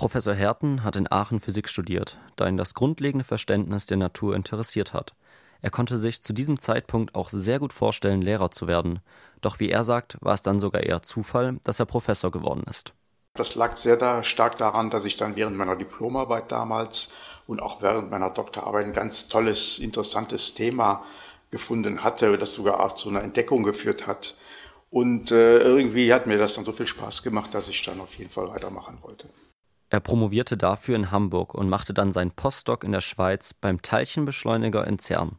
[0.00, 4.94] Professor Herten hat in Aachen Physik studiert, da ihn das grundlegende Verständnis der Natur interessiert
[4.94, 5.12] hat.
[5.60, 9.00] Er konnte sich zu diesem Zeitpunkt auch sehr gut vorstellen, Lehrer zu werden.
[9.42, 12.94] Doch wie er sagt, war es dann sogar eher Zufall, dass er Professor geworden ist.
[13.34, 17.10] Das lag sehr da, stark daran, dass ich dann während meiner Diplomarbeit damals
[17.46, 21.04] und auch während meiner Doktorarbeit ein ganz tolles, interessantes Thema
[21.50, 24.34] gefunden hatte, das sogar auch zu einer Entdeckung geführt hat.
[24.88, 28.14] Und äh, irgendwie hat mir das dann so viel Spaß gemacht, dass ich dann auf
[28.14, 29.28] jeden Fall weitermachen wollte.
[29.90, 34.86] Er promovierte dafür in Hamburg und machte dann seinen Postdoc in der Schweiz beim Teilchenbeschleuniger
[34.86, 35.38] in CERN.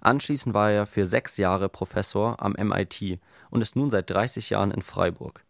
[0.00, 3.20] Anschließend war er für sechs Jahre Professor am MIT
[3.50, 5.44] und ist nun seit 30 Jahren in Freiburg.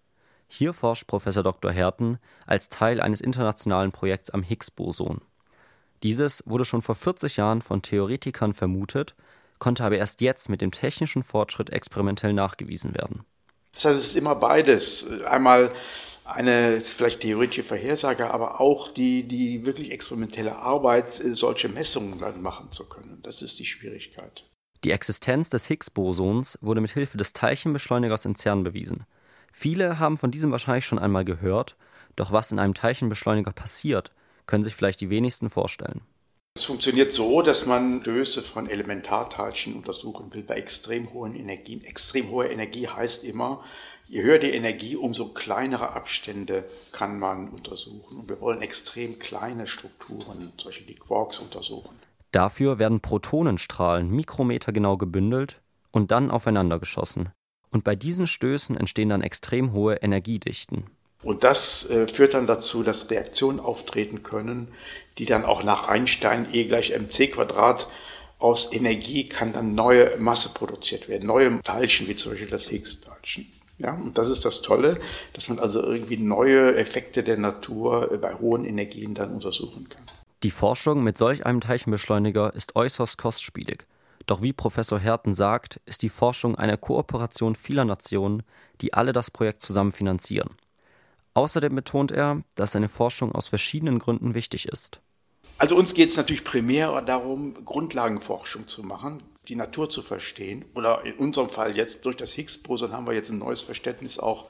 [0.46, 1.72] Hier forscht Professor Dr.
[1.72, 5.22] Herten als Teil eines internationalen Projekts am Higgs-Boson.
[6.02, 9.14] Dieses wurde schon vor 40 Jahren von Theoretikern vermutet,
[9.58, 13.24] konnte aber erst jetzt mit dem technischen Fortschritt experimentell nachgewiesen werden.
[13.72, 15.08] Das heißt, es ist immer beides.
[15.24, 15.72] Einmal
[16.24, 22.70] eine vielleicht theoretische Vorhersage, aber auch die, die wirklich experimentelle Arbeit, solche Messungen dann machen
[22.70, 23.20] zu können.
[23.22, 24.44] Das ist die Schwierigkeit.
[24.84, 29.04] Die Existenz des Higgs-Bosons wurde mit Hilfe des Teilchenbeschleunigers in CERN bewiesen.
[29.52, 31.76] Viele haben von diesem wahrscheinlich schon einmal gehört,
[32.16, 34.10] doch was in einem Teilchenbeschleuniger passiert,
[34.46, 36.02] können sich vielleicht die wenigsten vorstellen.
[36.56, 41.82] Es funktioniert so, dass man Stöße von Elementarteilchen untersuchen will bei extrem hohen Energien.
[41.82, 43.64] Extrem hohe Energie heißt immer,
[44.08, 48.18] je höher die Energie, umso kleinere Abstände kann man untersuchen.
[48.18, 51.98] Und wir wollen extrem kleine Strukturen, solche die Quarks, untersuchen.
[52.30, 55.60] Dafür werden Protonenstrahlen mikrometergenau gebündelt
[55.92, 57.30] und dann aufeinander geschossen.
[57.70, 60.90] Und bei diesen Stößen entstehen dann extrem hohe Energiedichten.
[61.22, 64.68] Und das äh, führt dann dazu, dass Reaktionen auftreten können,
[65.16, 67.88] die dann auch nach Einstein E gleich mc Quadrat
[68.38, 73.46] aus Energie kann dann neue Masse produziert werden, neue Teilchen, wie zum Beispiel das Higgs-Teilchen.
[73.78, 75.00] Ja, und das ist das Tolle,
[75.32, 80.02] dass man also irgendwie neue Effekte der Natur äh, bei hohen Energien dann untersuchen kann.
[80.42, 83.86] Die Forschung mit solch einem Teilchenbeschleuniger ist äußerst kostspielig.
[84.26, 88.42] Doch wie Professor Herten sagt, ist die Forschung eine Kooperation vieler Nationen,
[88.80, 90.50] die alle das Projekt zusammen finanzieren.
[91.34, 95.00] Außerdem betont er, dass seine Forschung aus verschiedenen Gründen wichtig ist.
[95.58, 100.64] Also uns geht es natürlich primär darum, Grundlagenforschung zu machen, die Natur zu verstehen.
[100.74, 104.48] Oder in unserem Fall jetzt durch das Higgs-Boson haben wir jetzt ein neues Verständnis auch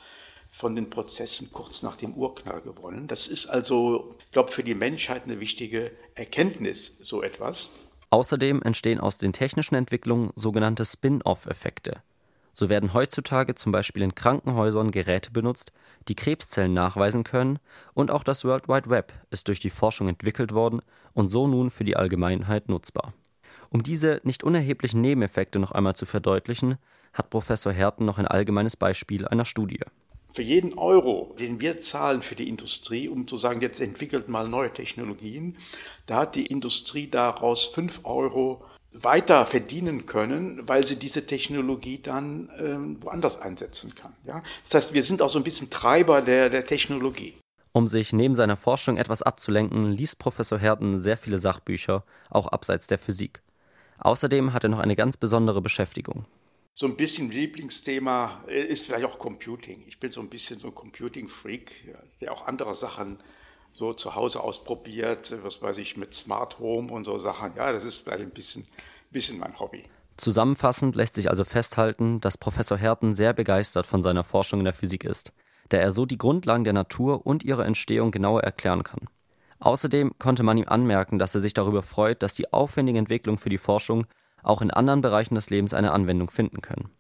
[0.51, 3.09] von den Prozessen kurz nach dem Urknall gewonnen.
[3.09, 7.71] Das ist also, ich glaube, für die Menschheit eine wichtige Erkenntnis, so etwas.
[8.11, 12.03] Außerdem entstehen aus den technischen Entwicklungen sogenannte Spin-off-Effekte.
[12.53, 15.73] So werden heutzutage zum Beispiel in Krankenhäusern Geräte benutzt,
[16.07, 17.59] die Krebszellen nachweisen können,
[17.93, 20.81] und auch das World Wide Web ist durch die Forschung entwickelt worden
[21.15, 23.13] und so nun für die Allgemeinheit nutzbar.
[23.75, 26.77] Um diese nicht unerheblichen Nebeneffekte noch einmal zu verdeutlichen,
[27.13, 29.81] hat Professor Herten noch ein allgemeines Beispiel einer Studie
[30.33, 34.49] für jeden Euro, den wir zahlen für die Industrie, um zu sagen, jetzt entwickelt mal
[34.49, 35.57] neue Technologien,
[36.07, 42.51] da hat die Industrie daraus fünf Euro weiter verdienen können, weil sie diese Technologie dann
[42.59, 44.13] ähm, woanders einsetzen kann.
[44.27, 44.43] Ja?
[44.65, 47.35] Das heißt, wir sind auch so ein bisschen Treiber der, der Technologie.
[47.71, 52.89] Um sich neben seiner Forschung etwas abzulenken, liest Professor Herten sehr viele Sachbücher, auch abseits
[52.89, 53.41] der Physik.
[53.99, 56.27] Außerdem hat er noch eine ganz besondere Beschäftigung
[56.75, 59.85] so ein bisschen Lieblingsthema ist vielleicht auch Computing.
[59.87, 63.19] Ich bin so ein bisschen so ein Computing-Freak, der auch andere Sachen
[63.73, 67.53] so zu Hause ausprobiert, was weiß ich, mit Smart Home und so Sachen.
[67.57, 68.67] Ja, das ist vielleicht ein bisschen,
[69.11, 69.85] bisschen mein Hobby.
[70.17, 74.75] Zusammenfassend lässt sich also festhalten, dass Professor Herten sehr begeistert von seiner Forschung in der
[74.75, 75.33] Physik ist,
[75.71, 79.09] da er so die Grundlagen der Natur und ihre Entstehung genauer erklären kann.
[79.65, 83.49] Außerdem konnte man ihm anmerken, dass er sich darüber freut, dass die aufwendige Entwicklung für
[83.49, 84.07] die Forschung
[84.43, 86.91] auch in anderen Bereichen des Lebens eine Anwendung finden können.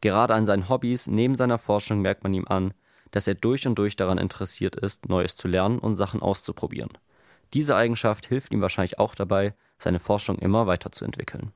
[0.00, 2.74] Gerade an seinen Hobbys neben seiner Forschung merkt man ihm an,
[3.12, 6.90] dass er durch und durch daran interessiert ist, Neues zu lernen und Sachen auszuprobieren.
[7.54, 11.52] Diese Eigenschaft hilft ihm wahrscheinlich auch dabei, seine Forschung immer weiterzuentwickeln